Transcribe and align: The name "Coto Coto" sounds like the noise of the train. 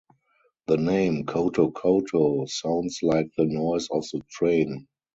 The 0.65 0.77
name 0.77 1.25
"Coto 1.27 1.71
Coto" 1.71 2.49
sounds 2.49 3.01
like 3.03 3.29
the 3.37 3.45
noise 3.45 3.87
of 3.91 4.03
the 4.11 4.21
train. 4.31 4.87